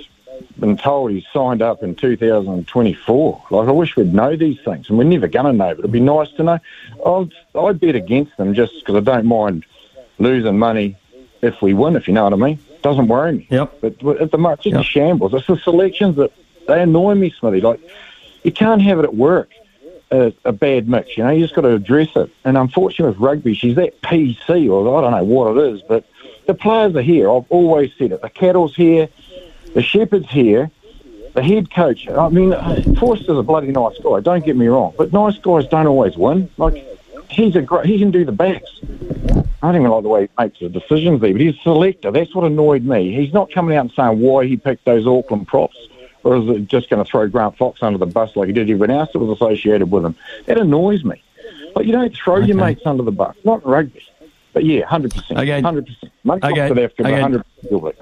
been 0.57 0.77
told 0.77 1.11
he's 1.11 1.25
signed 1.33 1.61
up 1.61 1.83
in 1.83 1.95
2024. 1.95 3.43
Like 3.49 3.67
I 3.67 3.71
wish 3.71 3.95
we'd 3.95 4.13
know 4.13 4.35
these 4.35 4.59
things, 4.61 4.89
and 4.89 4.97
we're 4.97 5.03
never 5.03 5.27
going 5.27 5.45
to 5.45 5.53
know. 5.53 5.75
But 5.75 5.79
it'd 5.79 5.91
be 5.91 5.99
nice 5.99 6.31
to 6.33 6.43
know. 6.43 6.59
I'll, 7.05 7.29
I'd 7.55 7.79
bet 7.79 7.95
against 7.95 8.35
them 8.37 8.53
just 8.53 8.73
because 8.79 8.95
I 8.95 8.99
don't 8.99 9.25
mind 9.25 9.65
losing 10.17 10.57
money 10.57 10.97
if 11.41 11.61
we 11.61 11.73
win. 11.73 11.95
If 11.95 12.07
you 12.07 12.13
know 12.13 12.23
what 12.23 12.33
I 12.33 12.37
mean. 12.37 12.59
Doesn't 12.81 13.07
worry 13.07 13.33
me. 13.33 13.47
Yep. 13.49 13.81
But 13.81 14.21
at 14.21 14.31
the 14.31 14.37
moment, 14.37 14.59
it's 14.59 14.63
just 14.63 14.73
yep. 14.73 14.81
a 14.81 14.83
shambles. 14.83 15.33
It's 15.33 15.47
the 15.47 15.57
selections 15.57 16.15
that 16.15 16.31
they 16.67 16.81
annoy 16.81 17.15
me, 17.15 17.29
Smithy. 17.29 17.61
Like 17.61 17.81
you 18.43 18.51
can't 18.51 18.81
have 18.81 18.99
it 18.99 19.03
at 19.03 19.15
work 19.15 19.51
a, 20.11 20.33
a, 20.45 20.51
bad 20.51 20.87
mix. 20.87 21.17
You 21.17 21.23
know, 21.23 21.29
you 21.29 21.41
just 21.41 21.55
got 21.55 21.61
to 21.61 21.73
address 21.73 22.09
it. 22.15 22.31
And 22.43 22.57
unfortunately, 22.57 23.13
with 23.13 23.19
rugby, 23.19 23.53
she's 23.53 23.75
that 23.75 24.01
PC, 24.01 24.69
or 24.69 24.97
I 24.97 25.01
don't 25.01 25.11
know 25.11 25.23
what 25.23 25.57
it 25.57 25.73
is, 25.73 25.81
but 25.87 26.05
the 26.49 26.55
players 26.55 26.95
are 26.95 27.01
here. 27.03 27.31
I've 27.31 27.45
always 27.51 27.91
said 27.99 28.11
it. 28.11 28.23
The 28.23 28.29
cattle's 28.29 28.75
here, 28.75 29.07
the 29.75 29.83
shepherd's 29.83 30.31
here, 30.31 30.71
the 31.35 31.43
head 31.43 31.69
coach. 31.71 32.09
I 32.09 32.27
mean, 32.29 32.53
Foster's 32.95 33.37
a 33.37 33.43
bloody 33.43 33.67
nice 33.67 33.99
guy. 33.99 34.19
Don't 34.21 34.43
get 34.43 34.55
me 34.55 34.65
wrong, 34.65 34.95
but 34.97 35.13
nice 35.13 35.37
guys 35.37 35.67
don't 35.67 35.85
always 35.85 36.17
win. 36.17 36.49
Like 36.57 36.83
he's 37.29 37.55
a 37.55 37.61
great. 37.61 37.85
He 37.85 37.99
can 37.99 38.09
do 38.09 38.25
the 38.25 38.31
backs. 38.31 38.67
I 39.61 39.71
don't 39.71 39.75
even 39.75 39.91
like 39.91 40.01
the 40.01 40.09
way 40.09 40.21
he 40.21 40.43
makes 40.43 40.59
the 40.59 40.69
decisions 40.69 41.21
there, 41.21 41.31
but 41.33 41.39
he's 41.39 41.55
a 41.55 41.61
selector. 41.61 42.09
That's 42.09 42.33
what 42.33 42.45
annoyed 42.45 42.83
me. 42.83 43.13
He's 43.13 43.31
not 43.31 43.51
coming 43.51 43.77
out 43.77 43.81
and 43.81 43.91
saying 43.91 44.19
why 44.19 44.47
he 44.47 44.57
picked 44.57 44.85
those 44.85 45.05
Auckland 45.05 45.47
props 45.47 45.77
or 46.23 46.37
is 46.37 46.49
it 46.49 46.65
just 46.67 46.89
going 46.89 47.03
to 47.03 47.09
throw 47.09 47.27
Grant 47.27 47.57
Fox 47.57 47.83
under 47.83 47.99
the 47.99 48.07
bus 48.07 48.35
like 48.35 48.47
he 48.47 48.53
did 48.53 48.63
everyone 48.71 48.89
else 48.89 49.11
that 49.13 49.19
was 49.19 49.37
associated 49.37 49.91
with 49.91 50.03
him? 50.03 50.15
That 50.47 50.57
annoys 50.57 51.03
me. 51.03 51.21
But 51.75 51.85
you 51.85 51.91
don't 51.91 52.15
throw 52.15 52.37
okay. 52.37 52.47
your 52.47 52.57
mates 52.57 52.81
under 52.85 53.03
the 53.03 53.11
bus, 53.11 53.35
not 53.43 53.63
rugby. 53.63 54.03
But 54.53 54.65
yeah, 54.65 54.85
100%. 54.85 55.31
Okay. 55.31 55.61
100%. 55.61 56.11
Money 56.23 56.41
okay. 56.43 56.67
South 56.67 56.77
Africa, 56.77 57.03
okay. 57.03 57.41
100% 57.71 57.95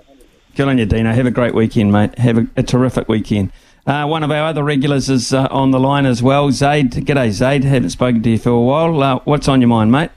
Good 0.55 0.67
on 0.67 0.77
you, 0.79 0.85
Dino. 0.85 1.13
Have 1.13 1.27
a 1.27 1.31
great 1.31 1.53
weekend, 1.53 1.91
mate. 1.91 2.17
Have 2.17 2.37
a, 2.39 2.47
a 2.57 2.63
terrific 2.63 3.07
weekend. 3.07 3.51
Uh, 3.85 4.05
one 4.05 4.23
of 4.23 4.31
our 4.31 4.47
other 4.47 4.63
regulars 4.63 5.09
is 5.09 5.31
uh, 5.31 5.47
on 5.51 5.71
the 5.71 5.79
line 5.79 6.05
as 6.05 6.23
well. 6.23 6.51
Zaid, 6.51 6.91
g'day, 6.91 7.29
Zaid. 7.31 7.63
Haven't 7.63 7.91
spoken 7.91 8.23
to 8.23 8.31
you 8.31 8.37
for 8.37 8.49
a 8.49 8.59
while. 8.59 9.01
Uh, 9.01 9.19
what's 9.25 9.47
on 9.47 9.61
your 9.61 9.67
mind, 9.67 9.91
mate? 9.91 10.09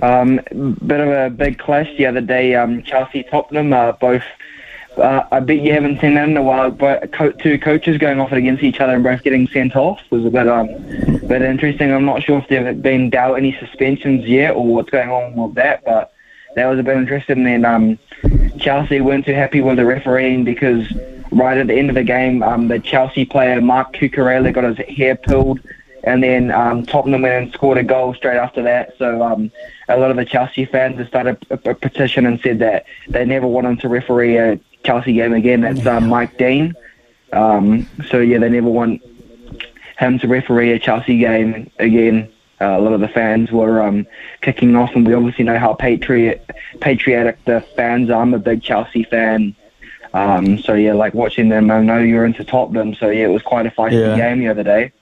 Um, 0.00 0.36
bit 0.86 1.00
of 1.00 1.08
a 1.08 1.30
big 1.30 1.58
clash 1.58 1.88
the 1.98 2.06
other 2.06 2.20
day. 2.20 2.54
Um, 2.54 2.82
Chelsea 2.82 3.22
Tottenham, 3.22 3.72
uh, 3.72 3.92
both 3.92 4.24
uh, 4.98 5.26
I 5.30 5.40
bet 5.40 5.60
you 5.60 5.72
haven't 5.72 6.00
seen 6.00 6.14
that 6.14 6.28
in 6.28 6.36
a 6.36 6.42
while, 6.42 6.70
but 6.70 7.12
co- 7.12 7.32
two 7.32 7.58
coaches 7.58 7.98
going 7.98 8.20
off 8.20 8.32
against 8.32 8.62
each 8.62 8.80
other 8.80 8.94
and 8.94 9.04
both 9.04 9.22
getting 9.22 9.46
sent 9.48 9.76
off 9.76 10.00
was 10.10 10.24
a 10.24 10.30
bit 10.30 10.48
um, 10.48 10.66
bit 11.26 11.42
interesting. 11.42 11.92
I'm 11.92 12.04
not 12.04 12.22
sure 12.22 12.38
if 12.38 12.48
there 12.48 12.64
have 12.64 12.82
been 12.82 13.10
dealt 13.10 13.36
any 13.36 13.56
suspensions 13.58 14.24
yet 14.26 14.54
or 14.54 14.66
what's 14.66 14.90
going 14.90 15.10
on 15.10 15.34
with 15.34 15.54
that, 15.54 15.84
but 15.84 16.12
that 16.54 16.66
was 16.66 16.78
a 16.78 16.82
bit 16.82 16.96
interesting. 16.96 17.44
Then 17.44 17.64
um, 17.64 17.98
Chelsea 18.58 19.00
weren't 19.00 19.26
too 19.26 19.34
happy 19.34 19.60
with 19.60 19.76
the 19.76 19.84
refereeing 19.84 20.44
because 20.44 20.90
right 21.30 21.58
at 21.58 21.66
the 21.66 21.74
end 21.74 21.90
of 21.90 21.94
the 21.94 22.04
game, 22.04 22.42
um, 22.42 22.68
the 22.68 22.78
Chelsea 22.78 23.24
player 23.24 23.60
Marc 23.60 23.92
Cucurella 23.94 24.52
got 24.52 24.64
his 24.64 24.78
hair 24.96 25.16
pulled, 25.16 25.60
and 26.04 26.22
then 26.22 26.50
um, 26.50 26.86
Tottenham 26.86 27.22
went 27.22 27.44
and 27.44 27.52
scored 27.52 27.78
a 27.78 27.82
goal 27.82 28.14
straight 28.14 28.38
after 28.38 28.62
that. 28.62 28.94
So 28.98 29.22
um, 29.22 29.50
a 29.88 29.98
lot 29.98 30.10
of 30.10 30.16
the 30.16 30.24
Chelsea 30.24 30.64
fans 30.64 30.98
have 30.98 31.08
started 31.08 31.44
a, 31.50 31.70
a 31.70 31.74
petition 31.74 32.24
and 32.24 32.40
said 32.40 32.60
that 32.60 32.86
they 33.08 33.24
never 33.24 33.46
want 33.46 33.66
him 33.66 33.76
to 33.78 33.88
referee 33.88 34.38
a 34.38 34.58
Chelsea 34.86 35.12
game 35.12 35.32
again. 35.32 35.60
That's 35.62 35.84
uh, 35.84 36.00
Mike 36.00 36.38
Dean. 36.38 36.74
Um, 37.32 37.88
so 38.08 38.20
yeah, 38.20 38.38
they 38.38 38.48
never 38.48 38.68
want 38.68 39.02
him 39.98 40.18
to 40.20 40.28
referee 40.28 40.72
a 40.72 40.78
Chelsea 40.78 41.18
game 41.18 41.70
again. 41.78 42.32
Uh, 42.60 42.78
a 42.78 42.80
lot 42.80 42.92
of 42.92 43.00
the 43.00 43.08
fans 43.08 43.50
were 43.50 43.82
um, 43.82 44.06
kicking 44.40 44.76
off, 44.76 44.94
and 44.94 45.06
we 45.06 45.12
obviously 45.12 45.44
know 45.44 45.58
how 45.58 45.74
patriot 45.74 46.48
patriotic 46.80 47.44
the 47.44 47.60
fans 47.74 48.08
are. 48.08 48.22
I'm 48.22 48.32
a 48.32 48.38
big 48.38 48.62
Chelsea 48.62 49.04
fan. 49.04 49.54
Um, 50.14 50.58
so 50.58 50.72
yeah, 50.72 50.94
like 50.94 51.12
watching 51.12 51.50
them, 51.50 51.70
I 51.70 51.82
know 51.82 51.98
you're 51.98 52.24
into 52.24 52.44
Tottenham, 52.44 52.94
so 52.94 53.10
yeah, 53.10 53.26
it 53.26 53.30
was 53.30 53.42
quite 53.42 53.66
a 53.66 53.70
feisty 53.70 54.00
yeah. 54.00 54.16
game 54.16 54.38
the 54.38 54.48
other 54.48 54.62
day. 54.62 54.92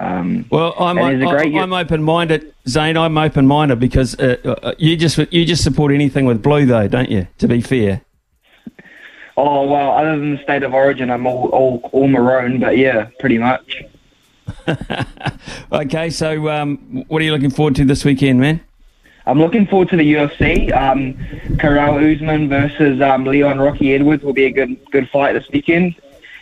Um, 0.00 0.46
well, 0.50 0.74
I'm, 0.78 0.98
I, 0.98 1.12
am 1.12 1.72
open-minded, 1.72 2.54
Zane. 2.66 2.96
I'm 2.96 3.16
open-minded 3.16 3.78
because 3.78 4.18
uh, 4.18 4.36
uh, 4.44 4.72
you 4.78 4.96
just 4.96 5.18
you 5.30 5.44
just 5.44 5.62
support 5.62 5.92
anything 5.92 6.24
with 6.24 6.42
blue, 6.42 6.66
though, 6.66 6.88
don't 6.88 7.10
you? 7.10 7.28
To 7.38 7.48
be 7.48 7.60
fair. 7.60 8.02
Oh 9.42 9.66
well, 9.66 9.92
other 9.92 10.18
than 10.18 10.36
the 10.36 10.42
state 10.42 10.62
of 10.64 10.74
origin, 10.74 11.10
I'm 11.10 11.26
all 11.26 11.48
all, 11.48 11.80
all 11.92 12.08
maroon, 12.08 12.60
but 12.60 12.76
yeah, 12.76 13.08
pretty 13.20 13.38
much. 13.38 13.82
okay, 15.72 16.10
so 16.10 16.50
um, 16.50 17.06
what 17.08 17.22
are 17.22 17.24
you 17.24 17.32
looking 17.32 17.48
forward 17.48 17.74
to 17.76 17.86
this 17.86 18.04
weekend, 18.04 18.38
man? 18.38 18.60
I'm 19.24 19.38
looking 19.38 19.66
forward 19.66 19.88
to 19.90 19.96
the 19.96 20.12
UFC. 20.12 20.70
Um, 20.76 21.14
Kamaru 21.56 22.16
Usman 22.16 22.50
versus 22.50 23.00
um, 23.00 23.24
Leon 23.24 23.58
Rocky 23.58 23.94
Edwards 23.94 24.22
will 24.22 24.34
be 24.34 24.44
a 24.44 24.50
good 24.50 24.76
good 24.90 25.08
fight 25.08 25.32
this 25.32 25.48
weekend. 25.48 25.94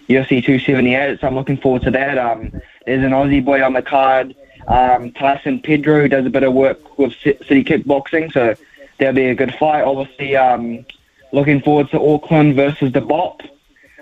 UFC 0.08 0.44
278. 0.44 1.20
So 1.20 1.28
I'm 1.28 1.36
looking 1.36 1.56
forward 1.56 1.82
to 1.82 1.92
that. 1.92 2.18
Um, 2.18 2.50
there's 2.84 3.04
an 3.04 3.12
Aussie 3.12 3.44
boy 3.44 3.62
on 3.62 3.74
the 3.74 3.82
card, 3.82 4.34
um, 4.66 5.12
Tyson 5.12 5.60
Pedro, 5.60 6.00
who 6.00 6.08
does 6.08 6.26
a 6.26 6.30
bit 6.30 6.42
of 6.42 6.52
work 6.52 6.98
with 6.98 7.12
City 7.22 7.62
Kickboxing. 7.62 8.32
So 8.32 8.56
that'll 8.98 9.14
be 9.14 9.26
a 9.26 9.36
good 9.36 9.54
fight. 9.54 9.82
Obviously, 9.82 10.34
um, 10.34 10.84
looking 11.32 11.61
forward 11.61 11.90
to 11.90 12.00
Auckland 12.00 12.56
versus 12.56 12.92
the 12.92 13.00
Bop. 13.00 13.42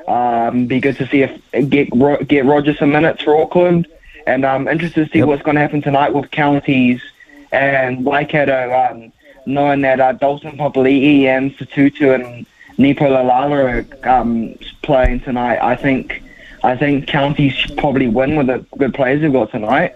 Um, 0.06 0.66
be 0.66 0.80
good 0.80 0.97
to 0.97 1.06
see 1.09 1.23
if 1.23 1.68
get 1.68 1.90
get 2.28 2.45
Roger 2.45 2.75
some 2.75 2.92
minutes 2.92 3.23
for 3.23 3.37
Auckland, 3.37 3.88
and 4.26 4.45
I'm 4.47 4.68
interested 4.68 5.06
to 5.06 5.12
see 5.12 5.18
yep. 5.18 5.28
what's 5.28 5.42
going 5.42 5.56
to 5.56 5.61
happen 5.61 5.83
tonight 5.83 6.14
with 6.14 6.30
counties 6.30 7.02
and 7.50 8.04
Waikato. 8.04 8.73
Um, 8.73 9.12
knowing 9.47 9.80
that 9.83 10.00
uh, 10.00 10.12
Dalton 10.12 10.56
Papali'i 10.56 11.25
and 11.25 11.56
Satutu 11.56 12.14
and 12.14 12.47
Nepo 12.78 13.06
Laulala 13.06 13.87
are 14.04 14.21
um, 14.21 14.56
playing 14.83 15.21
tonight, 15.21 15.59
I 15.61 15.76
think 15.76 16.23
I 16.62 16.76
think 16.76 17.06
counties 17.09 17.52
should 17.52 17.76
probably 17.76 18.09
win 18.09 18.37
with 18.37 18.47
the 18.49 18.64
good 18.76 18.95
players 18.95 19.21
they've 19.21 19.33
got 19.33 19.50
tonight. 19.50 19.95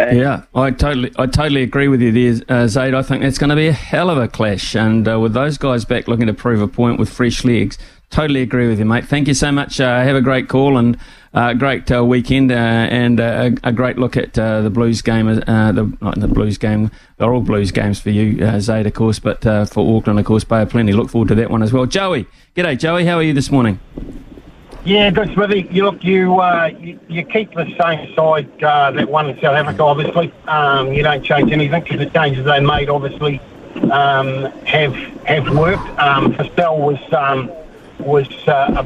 Yeah, 0.00 0.44
I 0.54 0.70
totally, 0.70 1.12
I 1.16 1.26
totally 1.26 1.62
agree 1.62 1.88
with 1.88 2.00
you 2.00 2.12
there, 2.12 2.42
uh, 2.48 2.66
Zaid. 2.68 2.94
I 2.94 3.02
think 3.02 3.24
it's 3.24 3.38
going 3.38 3.50
to 3.50 3.56
be 3.56 3.68
a 3.68 3.72
hell 3.72 4.10
of 4.10 4.18
a 4.18 4.28
clash, 4.28 4.74
and 4.76 5.08
uh, 5.08 5.18
with 5.18 5.34
those 5.34 5.58
guys 5.58 5.84
back 5.84 6.08
looking 6.08 6.26
to 6.26 6.34
prove 6.34 6.60
a 6.60 6.68
point 6.68 6.98
with 6.98 7.08
fresh 7.08 7.44
legs, 7.44 7.78
Totally 8.10 8.40
agree 8.40 8.68
with 8.68 8.78
you, 8.78 8.86
mate. 8.86 9.04
Thank 9.04 9.28
you 9.28 9.34
so 9.34 9.52
much. 9.52 9.80
Uh, 9.80 10.02
have 10.02 10.16
a 10.16 10.22
great 10.22 10.48
call 10.48 10.78
and 10.78 10.96
uh, 11.34 11.52
great 11.52 11.92
uh, 11.92 12.02
weekend 12.02 12.50
uh, 12.50 12.54
and 12.54 13.20
uh, 13.20 13.50
a, 13.62 13.70
great 13.70 13.98
look 13.98 14.16
at 14.16 14.32
the 14.32 14.70
Blues 14.72 15.02
game. 15.02 15.26
the 15.26 15.96
not 16.00 16.18
the 16.18 16.26
Blues 16.26 16.56
game. 16.56 16.90
They're 17.18 17.32
all 17.32 17.42
Blues 17.42 17.70
games 17.70 18.00
for 18.00 18.08
you, 18.08 18.42
uh, 18.42 18.60
Zaid, 18.60 18.86
of 18.86 18.94
course, 18.94 19.18
but 19.18 19.42
for 19.42 19.96
Auckland, 19.96 20.18
of 20.18 20.24
course, 20.24 20.42
Bay 20.42 20.62
of 20.62 20.70
Plenty. 20.70 20.92
Look 20.92 21.10
forward 21.10 21.28
to 21.28 21.34
that 21.34 21.50
one 21.50 21.62
as 21.62 21.70
well. 21.70 21.84
Joey, 21.84 22.26
g'day, 22.56 22.78
Joey. 22.78 23.04
How 23.04 23.16
are 23.16 23.22
you 23.22 23.34
this 23.34 23.50
morning? 23.50 23.78
Yeah, 24.84 25.10
good, 25.10 25.32
Smithy. 25.34 25.68
You 25.70 25.84
look, 25.84 26.02
you, 26.02 26.42
you, 26.80 27.00
you 27.08 27.24
keep 27.24 27.52
the 27.52 27.66
same 27.80 28.14
side 28.14 28.48
that 28.60 29.08
won 29.08 29.28
in 29.28 29.36
South 29.40 29.56
Africa. 29.56 29.82
Obviously, 29.82 30.32
um, 30.46 30.92
you 30.92 31.02
don't 31.02 31.22
change 31.22 31.52
anything 31.52 31.82
because 31.82 31.98
the 31.98 32.10
changes 32.10 32.44
they 32.44 32.60
made 32.60 32.88
obviously 32.88 33.40
um, 33.90 34.44
have 34.64 34.94
have 35.26 35.48
worked. 35.54 35.86
Um, 35.98 36.34
was. 36.36 37.12
Um, 37.12 37.50
was 38.00 38.28
uh, 38.46 38.84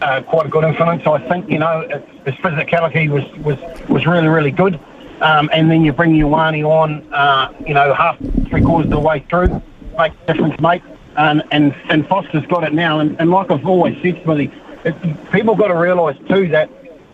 a, 0.00 0.04
uh, 0.04 0.22
quite 0.22 0.46
a 0.46 0.48
good 0.48 0.64
influence. 0.64 1.06
I 1.06 1.18
think 1.28 1.50
you 1.50 1.58
know 1.58 1.86
his 2.24 2.34
physicality 2.36 3.08
was 3.08 3.24
was 3.44 3.58
was 3.88 4.06
really 4.06 4.28
really 4.28 4.50
good. 4.50 4.78
Um, 5.20 5.50
and 5.52 5.68
then 5.68 5.84
you 5.84 5.92
bring 5.92 6.12
Ioane 6.12 6.64
on, 6.64 7.12
uh, 7.12 7.52
you 7.66 7.74
know, 7.74 7.92
half 7.92 8.16
three 8.48 8.62
quarters 8.62 8.86
of 8.86 8.92
the 8.92 9.00
way 9.00 9.18
through, 9.28 9.60
make 9.98 10.12
a 10.12 10.32
difference, 10.32 10.60
mate. 10.60 10.82
And 11.16 11.42
and 11.50 11.74
and 11.88 12.06
Foster's 12.06 12.46
got 12.46 12.62
it 12.62 12.72
now. 12.72 13.00
And, 13.00 13.20
and 13.20 13.28
like 13.28 13.50
I've 13.50 13.66
always 13.66 14.00
said, 14.00 14.20
Smithy, 14.22 14.52
it, 14.88 15.32
people 15.32 15.54
got 15.54 15.68
to 15.68 15.76
realise 15.76 16.16
too 16.28 16.48
that 16.48 16.70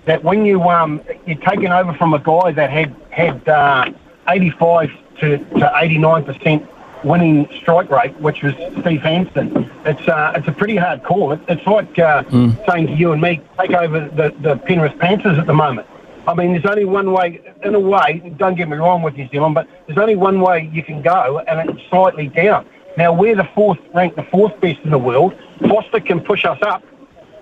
that 0.07 0.23
when 0.23 0.45
you 0.45 0.63
um 0.63 1.01
you're 1.27 1.37
taking 1.39 1.69
over 1.69 1.93
from 1.95 2.15
a 2.15 2.19
guy 2.19 2.53
that 2.53 2.71
had 2.71 2.95
had 3.11 3.49
uh, 3.49 3.91
85 4.29 4.91
to 5.21 5.39
to 5.39 5.73
89 5.75 6.25
percent 6.25 6.69
winning 7.05 7.49
strike 7.61 7.91
rate, 7.91 8.15
which 8.17 8.43
was 8.43 8.55
Steve 8.81 9.03
Hansen. 9.03 9.71
It's 9.85 10.09
uh, 10.09 10.33
it's 10.35 10.49
a 10.49 10.53
pretty 10.53 10.77
hard 10.77 11.03
call. 11.03 11.33
It, 11.33 11.41
it's 11.49 11.67
like 11.67 11.99
uh, 11.99 12.25
mm. 12.25 12.67
saying 12.67 12.89
to 12.89 12.93
you 12.95 13.13
and 13.13 13.21
me, 13.21 13.41
take 13.59 13.73
over 13.73 14.01
the, 14.01 14.35
the 14.41 14.57
Penrith 14.57 14.99
Panthers 14.99 15.39
at 15.39 15.47
the 15.47 15.55
moment. 15.55 15.87
I 16.27 16.33
mean, 16.33 16.53
there's 16.53 16.65
only 16.65 16.87
one 16.87 17.13
way, 17.13 17.43
in 17.63 17.75
a 17.75 17.81
way, 17.81 18.33
don't 18.39 18.55
get 18.55 18.69
me 18.69 18.79
wrong 18.79 19.03
with 19.03 19.15
New 19.15 19.29
Zealand, 19.29 19.55
but 19.55 19.69
there's 19.87 19.99
only 19.99 20.17
one 20.17 20.41
way 20.41 20.71
you 20.73 20.83
can 20.83 21.03
go, 21.03 21.41
and 21.41 21.69
it's 21.69 21.87
slightly 21.91 22.29
down. 22.29 22.67
Now, 22.97 23.13
we're 23.13 23.37
the 23.37 23.49
fourth, 23.55 23.79
ranked 23.93 24.17
the 24.17 24.23
fourth 24.23 24.59
best 24.61 24.81
in 24.85 24.91
the 24.91 24.99
world. 24.99 25.37
Foster 25.69 26.01
can 26.01 26.21
push 26.21 26.47
us 26.47 26.59
up 26.63 26.83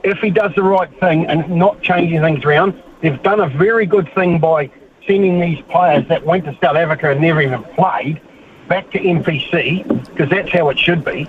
if 0.04 0.18
he 0.18 0.30
does 0.30 0.54
the 0.54 0.62
right 0.62 0.90
thing 1.00 1.26
and 1.26 1.48
not 1.50 1.80
changing 1.82 2.20
things 2.20 2.44
around. 2.44 2.80
They've 3.00 3.22
done 3.22 3.40
a 3.40 3.48
very 3.48 3.86
good 3.86 4.12
thing 4.14 4.38
by 4.38 4.70
sending 5.06 5.40
these 5.40 5.60
players 5.68 6.06
that 6.08 6.24
went 6.24 6.44
to 6.44 6.56
South 6.62 6.76
Africa 6.76 7.10
and 7.10 7.20
never 7.20 7.42
even 7.42 7.62
played 7.64 8.20
back 8.68 8.90
to 8.92 8.98
NPC 8.98 9.86
because 10.06 10.30
that's 10.30 10.50
how 10.50 10.68
it 10.70 10.78
should 10.78 11.04
be. 11.04 11.28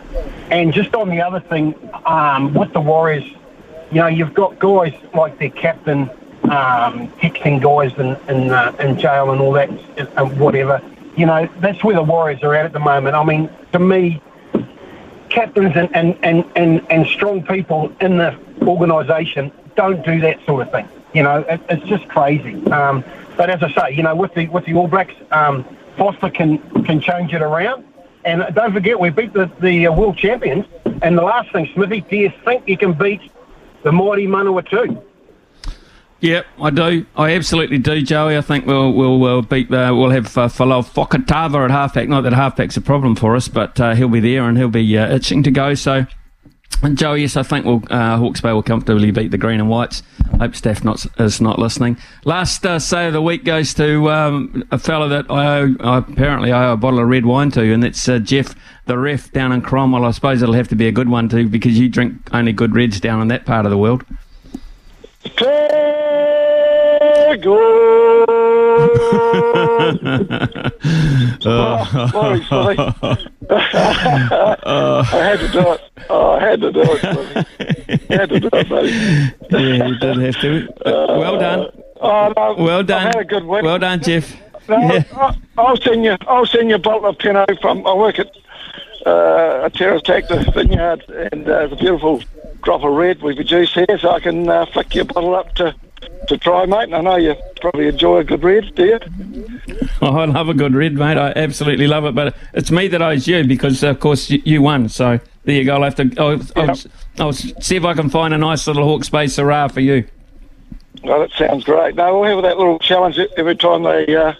And 0.51 0.73
just 0.73 0.93
on 0.93 1.09
the 1.09 1.21
other 1.21 1.39
thing, 1.39 1.75
um, 2.05 2.53
with 2.53 2.73
the 2.73 2.81
Warriors, 2.81 3.23
you 3.91 3.99
know, 3.99 4.07
you've 4.07 4.33
got 4.33 4.59
guys 4.59 4.93
like 5.13 5.39
their 5.39 5.49
captain 5.49 6.09
um, 6.43 7.09
texting 7.19 7.61
guys 7.61 7.97
in 7.97 8.35
in, 8.35 8.51
uh, 8.51 8.75
in 8.79 8.99
jail 8.99 9.31
and 9.31 9.41
all 9.41 9.53
that 9.53 9.69
and 10.17 10.39
whatever. 10.39 10.81
You 11.15 11.25
know, 11.25 11.47
that's 11.59 11.83
where 11.83 11.95
the 11.95 12.03
Warriors 12.03 12.43
are 12.43 12.53
at 12.55 12.65
at 12.65 12.73
the 12.73 12.79
moment. 12.79 13.15
I 13.15 13.23
mean, 13.23 13.49
to 13.71 13.79
me, 13.79 14.21
captains 15.29 15.73
and, 15.75 15.93
and, 15.95 16.17
and, 16.23 16.45
and, 16.55 16.85
and 16.89 17.07
strong 17.07 17.43
people 17.43 17.91
in 17.99 18.17
the 18.17 18.37
organisation 18.67 19.51
don't 19.75 20.03
do 20.05 20.19
that 20.21 20.43
sort 20.45 20.67
of 20.67 20.71
thing. 20.71 20.87
You 21.13 21.23
know, 21.23 21.37
it, 21.39 21.61
it's 21.69 21.85
just 21.85 22.07
crazy. 22.07 22.63
Um, 22.67 23.03
but 23.37 23.49
as 23.49 23.63
I 23.63 23.71
say, 23.71 23.95
you 23.95 24.03
know, 24.03 24.15
with 24.15 24.33
the 24.33 24.47
with 24.47 24.65
the 24.65 24.73
All 24.75 24.87
Blacks, 24.87 25.15
um, 25.31 25.63
Foster 25.97 26.29
can 26.29 26.59
can 26.83 26.99
change 27.01 27.33
it 27.33 27.41
around. 27.41 27.85
And 28.25 28.43
don't 28.55 28.71
forget, 28.71 28.99
we 28.99 29.09
beat 29.09 29.33
the, 29.33 29.51
the 29.59 29.87
uh, 29.87 29.91
world 29.91 30.17
champions. 30.17 30.65
And 31.01 31.17
the 31.17 31.23
last 31.23 31.51
thing, 31.51 31.69
Smithy, 31.73 32.01
do 32.01 32.15
you 32.15 32.31
think 32.45 32.67
you 32.67 32.77
can 32.77 32.93
beat 32.93 33.21
the 33.83 33.91
mighty 33.91 34.27
Manawatu? 34.27 35.03
Yep, 36.21 36.45
I 36.61 36.69
do. 36.69 37.05
I 37.17 37.35
absolutely 37.35 37.79
do, 37.79 38.01
Joey. 38.01 38.37
I 38.37 38.41
think 38.41 38.65
we'll 38.65 38.93
we'll, 38.93 39.19
we'll 39.19 39.41
beat 39.41 39.69
the, 39.69 39.93
we'll 39.93 40.11
have 40.11 40.37
uh, 40.37 40.47
Folau 40.47 40.81
Fakatava 40.81 41.65
at 41.65 41.71
halfback. 41.71 42.07
Not 42.07 42.21
that 42.21 42.31
halfback's 42.31 42.77
a 42.77 42.81
problem 42.81 43.15
for 43.15 43.35
us, 43.35 43.49
but 43.49 43.77
uh, 43.79 43.93
he'll 43.93 44.07
be 44.07 44.21
there 44.21 44.43
and 44.43 44.57
he'll 44.57 44.69
be 44.69 44.97
uh, 44.97 45.13
itching 45.13 45.43
to 45.43 45.51
go. 45.51 45.73
So 45.73 46.05
Joe, 46.91 47.13
yes, 47.13 47.37
I 47.37 47.43
think 47.43 47.65
we'll, 47.65 47.81
uh, 47.89 48.17
Hawke's 48.17 48.41
Bay 48.41 48.51
will 48.51 48.61
comfortably 48.61 49.11
beat 49.11 49.31
the 49.31 49.37
Green 49.37 49.61
and 49.61 49.69
Whites. 49.69 50.03
Hope 50.39 50.53
Steph 50.53 50.83
not, 50.83 51.05
is 51.19 51.39
not 51.39 51.57
listening. 51.57 51.97
Last 52.25 52.65
uh, 52.65 52.77
say 52.77 53.07
of 53.07 53.13
the 53.13 53.21
week 53.21 53.45
goes 53.45 53.73
to 53.75 54.11
um, 54.11 54.65
a 54.69 54.77
fellow 54.77 55.07
that 55.07 55.31
I 55.31 55.59
owe, 55.59 55.75
apparently 55.79 56.51
I 56.51 56.67
owe 56.67 56.73
a 56.73 56.77
bottle 56.77 56.99
of 56.99 57.07
red 57.07 57.25
wine 57.25 57.51
to, 57.51 57.73
and 57.73 57.81
that's 57.81 58.09
uh, 58.09 58.19
Jeff, 58.19 58.53
the 58.85 58.97
ref 58.97 59.31
down 59.31 59.53
in 59.53 59.61
Cromwell. 59.61 60.03
I 60.03 60.11
suppose 60.11 60.41
it'll 60.41 60.55
have 60.55 60.67
to 60.69 60.75
be 60.75 60.87
a 60.87 60.91
good 60.91 61.07
one 61.07 61.29
too, 61.29 61.47
because 61.47 61.79
you 61.79 61.87
drink 61.87 62.15
only 62.33 62.51
good 62.51 62.75
reds 62.75 62.99
down 62.99 63.21
in 63.21 63.29
that 63.29 63.45
part 63.45 63.65
of 63.65 63.71
the 63.71 63.77
world. 63.77 64.03
oh, 71.45 72.09
sorry, 72.11 72.43
sorry. 72.45 72.77
I 73.49 75.05
had 75.11 75.39
to 75.39 75.47
do 75.51 75.71
it. 75.73 75.81
Oh, 76.09 76.31
I 76.31 76.39
had 76.39 76.61
to 76.61 76.71
do 76.71 76.81
it. 76.81 77.01
Buddy. 77.01 78.05
had 78.15 78.29
to 78.29 78.39
do 78.39 78.49
it, 78.51 78.69
buddy. 78.69 78.89
yeah, 78.89 79.87
you 79.87 79.95
did 79.97 80.17
have 80.17 80.41
to. 80.41 80.73
Uh, 80.85 81.19
well 81.19 81.39
done. 81.39 81.83
Oh, 82.01 82.33
no, 82.35 82.63
well 82.63 82.83
done. 82.83 83.01
I 83.01 83.05
had 83.07 83.15
a 83.15 83.25
good 83.25 83.45
week. 83.45 83.63
Well 83.63 83.79
done, 83.79 84.01
Jeff. 84.01 84.35
No, 84.67 84.77
yeah. 84.77 85.35
I'll 85.57 85.77
send 85.77 86.03
you. 86.03 86.17
I'll 86.27 86.45
send 86.45 86.69
you 86.69 86.75
a 86.75 86.79
bottle 86.79 87.09
of 87.09 87.17
Pinot 87.17 87.59
from. 87.61 87.85
I 87.85 87.93
work 87.93 88.19
at 88.19 88.31
uh, 89.05 89.69
a 89.73 90.01
tractor 90.01 90.43
vineyard, 90.51 91.03
and 91.31 91.47
uh, 91.47 91.63
it's 91.63 91.73
a 91.73 91.75
beautiful 91.75 92.21
drop 92.63 92.83
of 92.83 92.93
red 92.93 93.21
we 93.21 93.35
produce 93.35 93.73
here, 93.73 93.97
so 93.99 94.09
I 94.11 94.19
can 94.19 94.47
uh, 94.49 94.65
flick 94.67 94.95
your 94.95 95.05
bottle 95.05 95.35
up 95.35 95.53
to 95.55 95.75
to 96.27 96.37
try, 96.37 96.65
mate. 96.65 96.83
And 96.83 96.95
I 96.95 97.01
know 97.01 97.15
you 97.15 97.35
probably 97.61 97.87
enjoy 97.87 98.19
a 98.19 98.23
good 98.23 98.43
red, 98.43 98.73
do 98.75 98.85
you? 98.85 98.99
Oh, 100.01 100.17
I 100.17 100.25
love 100.25 100.49
a 100.49 100.53
good 100.53 100.75
red, 100.75 100.93
mate. 100.93 101.17
I 101.17 101.31
absolutely 101.35 101.87
love 101.87 102.05
it. 102.05 102.15
But 102.15 102.35
it's 102.53 102.71
me 102.71 102.87
that 102.89 103.01
owes 103.01 103.27
you 103.27 103.43
because, 103.45 103.83
of 103.83 103.99
course, 103.99 104.29
you, 104.29 104.61
won. 104.61 104.89
So 104.89 105.19
there 105.43 105.55
you 105.55 105.65
go. 105.65 105.75
I'll 105.75 105.83
have 105.83 105.95
to. 105.95 106.13
I'll, 106.17 106.37
yep. 106.37 106.77
I'll, 107.19 107.25
I'll, 107.27 107.33
see 107.33 107.75
if 107.75 107.83
I 107.83 107.93
can 107.93 108.09
find 108.09 108.33
a 108.33 108.37
nice 108.37 108.67
little 108.67 108.83
Hawke's 108.83 109.09
Bay 109.09 109.25
Syrah 109.25 109.71
for 109.71 109.81
you. 109.81 110.05
Well, 111.03 111.19
that 111.19 111.31
sounds 111.31 111.63
great. 111.63 111.95
No, 111.95 112.19
we'll 112.19 112.35
have 112.35 112.43
that 112.43 112.57
little 112.57 112.79
challenge 112.79 113.19
every 113.37 113.55
time 113.55 113.83
they 113.83 114.15
uh, 114.15 114.33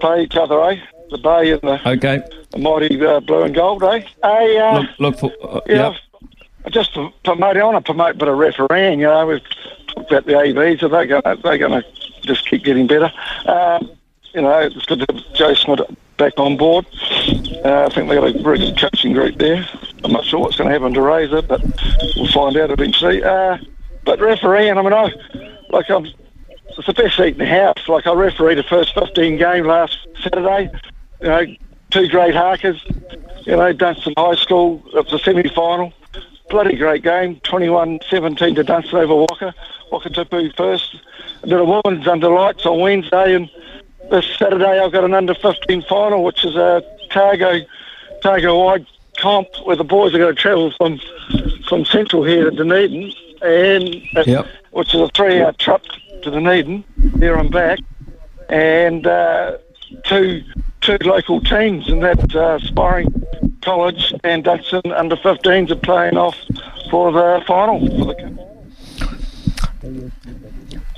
play 0.00 0.24
each 0.24 0.36
other, 0.36 0.60
eh? 0.70 0.80
The 1.10 1.18
Bay 1.18 1.52
and 1.52 1.60
the, 1.60 1.88
okay. 1.88 2.22
the 2.50 2.58
mighty 2.58 3.04
uh, 3.04 3.20
blue 3.20 3.42
and 3.42 3.54
gold, 3.54 3.84
eh? 3.84 4.00
Hey, 4.22 4.58
uh, 4.58 4.80
look, 4.80 4.90
look 4.98 5.18
for. 5.18 5.32
Uh, 5.42 5.60
yeah. 5.66 5.90
Yep. 5.90 5.96
Just 6.70 6.94
to 6.94 7.10
promote, 7.24 7.56
I 7.56 7.64
want 7.64 7.84
to 7.84 7.92
promote 7.92 8.14
a 8.14 8.18
bit 8.18 8.28
of 8.28 8.38
refereeing. 8.38 9.00
You 9.00 9.06
know, 9.06 9.26
we've 9.26 9.42
talked 9.88 10.10
about 10.12 10.26
the 10.26 10.38
ABs, 10.38 10.82
are 10.82 10.88
they 10.88 11.06
going 11.06 11.22
they're 11.24 11.58
going 11.58 11.82
to 11.82 11.84
just 12.22 12.48
keep 12.48 12.64
getting 12.64 12.86
better. 12.86 13.12
Um, 13.46 13.90
you 14.32 14.42
know, 14.42 14.58
it's 14.60 14.86
good 14.86 15.00
to 15.00 15.06
have 15.12 15.34
Joe 15.34 15.54
Schmidt 15.54 15.80
back 16.16 16.34
on 16.38 16.56
board. 16.56 16.86
Uh, 17.64 17.86
I 17.86 17.88
think 17.92 18.08
they've 18.08 18.20
got 18.20 18.34
a 18.34 18.42
very 18.42 18.58
good 18.58 18.78
coaching 18.78 19.12
group 19.12 19.36
there. 19.38 19.68
I'm 20.04 20.12
not 20.12 20.24
sure 20.24 20.40
what's 20.40 20.56
going 20.56 20.68
to 20.68 20.72
happen 20.72 20.94
to 20.94 21.02
Razor, 21.02 21.42
but 21.42 21.60
we'll 22.16 22.32
find 22.32 22.56
out 22.56 22.70
eventually. 22.70 23.22
Uh, 23.22 23.58
but 24.04 24.20
refereeing, 24.20 24.78
I 24.78 24.82
mean, 24.82 24.92
I 24.92 25.12
like 25.70 25.90
I'm. 25.90 26.06
It's 26.78 26.86
the 26.86 26.94
best 26.94 27.16
seat 27.16 27.34
in 27.34 27.38
the 27.38 27.46
house. 27.46 27.86
Like 27.86 28.06
I 28.06 28.14
refereed 28.14 28.54
the 28.54 28.62
first 28.62 28.94
15 28.94 29.36
game 29.36 29.66
last 29.66 29.98
Saturday. 30.22 30.70
You 31.20 31.28
know, 31.28 31.46
two 31.90 32.08
great 32.08 32.34
harkers. 32.34 32.82
You 33.42 33.56
know, 33.56 33.72
Dunstan 33.74 34.14
High 34.16 34.36
School. 34.36 34.82
It 34.94 35.04
was 35.04 35.12
a 35.12 35.18
semi-final 35.18 35.92
bloody 36.52 36.76
great 36.76 37.02
game, 37.02 37.36
21-17 37.36 38.54
to 38.56 38.62
Dunstan 38.62 38.98
over 39.00 39.14
Waka. 39.14 39.54
Wakatipu 39.90 40.54
first. 40.54 40.96
I 41.42 41.48
did 41.48 41.58
a 41.58 41.64
women's 41.64 42.06
under 42.06 42.28
lights 42.28 42.66
on 42.66 42.78
Wednesday, 42.78 43.34
and 43.34 43.50
this 44.10 44.26
Saturday 44.38 44.78
I've 44.78 44.92
got 44.92 45.02
an 45.02 45.14
under 45.14 45.34
15 45.34 45.82
final, 45.88 46.22
which 46.22 46.44
is 46.44 46.54
a 46.54 46.82
Targo 47.10 47.60
Targo 48.22 48.64
wide 48.64 48.86
comp 49.16 49.48
where 49.64 49.76
the 49.76 49.84
boys 49.84 50.14
are 50.14 50.18
going 50.18 50.34
to 50.34 50.40
travel 50.40 50.72
from 50.76 51.00
from 51.68 51.86
Central 51.86 52.22
here 52.22 52.50
to 52.50 52.56
Dunedin, 52.56 53.12
and 53.40 53.94
yep. 54.26 54.46
which 54.72 54.94
is 54.94 55.00
a 55.00 55.08
three-hour 55.08 55.52
trip 55.54 55.82
to 56.22 56.30
Dunedin, 56.30 56.84
there 56.96 57.38
and 57.38 57.50
back, 57.50 57.78
and 58.50 59.06
uh, 59.06 59.56
two 60.04 60.42
two 60.82 60.98
local 61.02 61.40
teams, 61.40 61.88
and 61.88 62.02
that 62.02 62.34
uh, 62.34 62.58
Sparring 62.58 63.08
College 63.62 64.12
and 64.24 64.44
Duxton 64.44 64.96
under 64.96 65.16
15s 65.16 65.70
are 65.70 65.76
playing 65.76 66.16
off 66.16 66.36
for 66.90 67.12
the 67.12 67.42
final 67.46 67.80
for 67.98 68.14
the. 68.14 68.52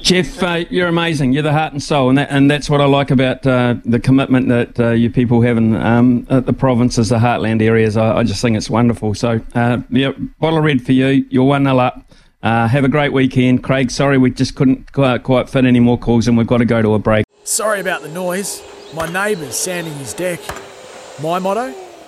Jeff, 0.05 0.43
uh, 0.43 0.65
you're 0.69 0.89
amazing. 0.89 1.33
You're 1.33 1.43
the 1.43 1.53
heart 1.55 1.73
and 1.73 1.83
soul, 1.83 2.11
and 2.11 2.19
that, 2.19 2.29
and 2.31 2.51
that's 2.51 2.69
what 2.69 2.83
I 2.83 2.85
like 2.85 3.11
about 3.11 3.47
uh, 3.47 3.77
the 3.87 3.99
commitment 3.99 4.49
that 4.49 4.79
uh, 4.79 4.91
you 4.91 5.09
people 5.09 5.41
have 5.41 5.57
in 5.57 5.75
um, 5.77 6.25
the 6.25 6.53
provinces, 6.53 7.09
the 7.09 7.17
heartland 7.17 7.63
areas. 7.63 7.97
I, 7.97 8.19
I, 8.19 8.23
just 8.23 8.43
think 8.43 8.55
it's 8.55 8.69
wonderful. 8.69 9.15
So, 9.15 9.41
uh, 9.55 9.79
yeah, 9.89 10.11
bottle 10.41 10.59
of 10.59 10.65
red 10.65 10.85
for 10.85 10.93
you. 10.93 11.25
You're 11.31 11.45
one 11.45 11.63
nil 11.63 11.81
up. 11.81 12.05
Uh, 12.43 12.69
have 12.69 12.85
a 12.85 12.89
great 12.89 13.15
weekend, 13.15 13.63
Craig. 13.63 13.91
Sorry, 13.91 14.19
we 14.19 14.31
just 14.31 14.55
couldn't 14.55 14.93
quite, 14.93 15.23
quite 15.23 15.49
fit 15.49 15.65
any 15.65 15.81
more 15.81 15.97
calls, 15.97 16.29
and 16.29 16.37
we've 16.37 16.47
got 16.47 16.59
to 16.59 16.67
go 16.67 16.83
to 16.83 16.93
a 16.93 16.99
break. 16.99 17.25
Sorry 17.45 17.81
about 17.81 18.03
the 18.03 18.11
noise. 18.11 18.63
My 18.95 19.11
neighbour's 19.11 19.57
sanding 19.57 19.95
his 19.95 20.13
deck. 20.13 20.41
My 21.23 21.39
motto: 21.39 21.75